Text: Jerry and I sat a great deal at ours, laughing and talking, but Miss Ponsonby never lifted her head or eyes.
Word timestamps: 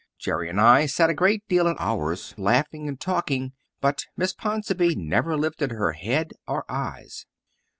Jerry 0.17 0.49
and 0.49 0.59
I 0.59 0.87
sat 0.87 1.11
a 1.11 1.13
great 1.13 1.47
deal 1.47 1.67
at 1.67 1.75
ours, 1.79 2.33
laughing 2.35 2.87
and 2.87 2.99
talking, 2.99 3.53
but 3.81 4.07
Miss 4.17 4.33
Ponsonby 4.33 4.95
never 4.95 5.37
lifted 5.37 5.69
her 5.73 5.91
head 5.91 6.31
or 6.47 6.65
eyes. 6.67 7.27